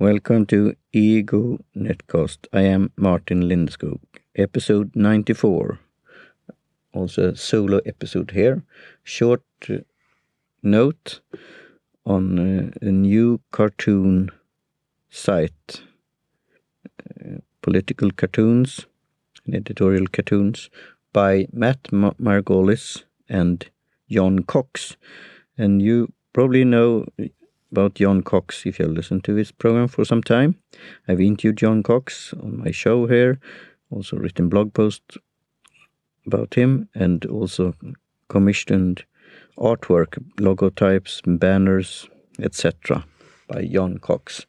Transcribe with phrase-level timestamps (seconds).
[0.00, 2.46] Welcome to Ego Netcast.
[2.54, 4.00] I am Martin Lindskog,
[4.34, 5.78] episode 94.
[6.94, 8.62] Also a solo episode here.
[9.04, 9.80] Short uh,
[10.62, 11.20] note
[12.06, 14.30] on uh, a new cartoon
[15.10, 15.82] site,
[16.88, 18.86] uh, political cartoons,
[19.44, 20.70] and editorial cartoons
[21.12, 23.68] by Matt Mar- Margolis and
[24.08, 24.96] John Cox.
[25.58, 27.04] And you probably know
[27.70, 30.56] about John Cox if you listened to his program for some time.
[31.08, 33.38] I've interviewed John Cox on my show here,
[33.90, 35.16] also written blog posts
[36.26, 37.74] about him, and also
[38.28, 39.04] commissioned
[39.58, 42.08] artwork, logotypes, banners,
[42.40, 43.04] etc.
[43.48, 44.46] by John Cox.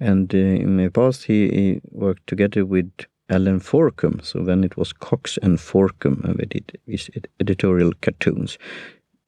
[0.00, 2.90] And uh, in the past, he, he, worked together with
[3.28, 4.24] Allen Forkum.
[4.24, 8.58] So then it was Cox and Forkum, and they did his editorial cartoons.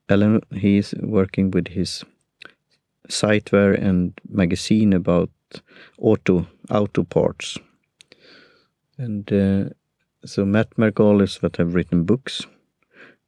[0.09, 2.05] Allen, he's working with his
[3.11, 5.31] siteware and magazine about
[5.99, 7.59] auto auto parts.
[8.99, 9.71] And uh,
[10.25, 12.47] so Matt Margolis that have written books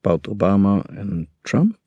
[0.02, 1.78] about Obama and Trump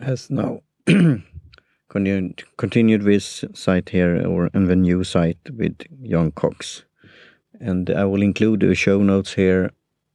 [0.00, 0.60] has now
[1.88, 6.84] continued continued this site here or and the new site with John Cox.
[7.60, 9.70] And I will include the show notes here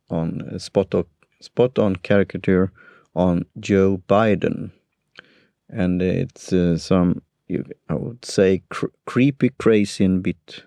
[0.09, 1.05] on spot on,
[1.41, 2.71] spot on caricature
[3.15, 4.71] on Joe Biden
[5.69, 7.21] and it's uh, some
[7.89, 10.63] I would say cr creepy, crazy, and bit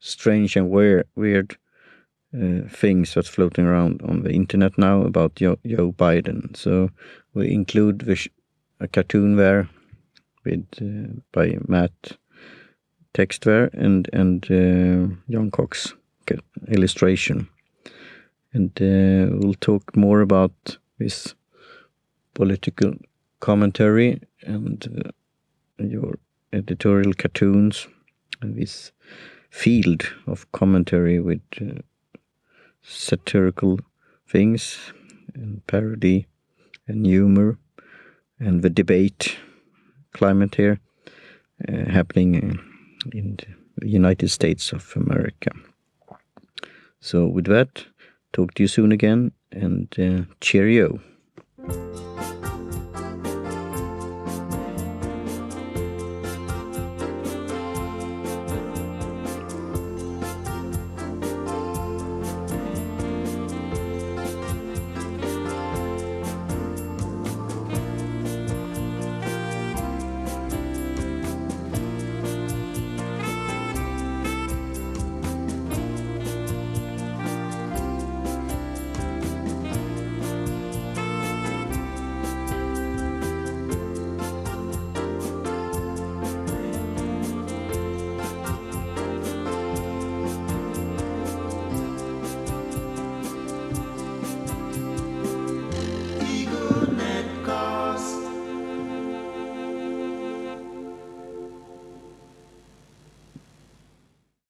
[0.00, 1.56] strange and weird,
[2.34, 6.56] uh, things that's floating around on the internet now about Joe, Joe Biden.
[6.56, 6.90] So
[7.34, 8.28] we include the
[8.80, 9.68] a cartoon there
[10.44, 12.18] with uh, by Matt
[13.12, 15.94] text there and and uh, John Cox
[16.68, 17.48] illustration,
[18.52, 21.34] and uh, we'll talk more about this
[22.34, 22.94] political
[23.40, 26.18] commentary and uh, your
[26.52, 27.86] editorial cartoons
[28.40, 28.92] and this
[29.50, 31.80] field of commentary with uh,
[32.82, 33.78] satirical
[34.26, 34.92] things
[35.34, 36.26] and parody
[36.86, 37.58] and humor
[38.38, 39.36] and the debate
[40.12, 40.80] climate here
[41.68, 42.58] uh, happening
[43.12, 43.38] in
[43.76, 45.50] the United States of America.
[47.00, 47.86] So with that,
[48.32, 51.00] talk to you soon again and uh, cheerio.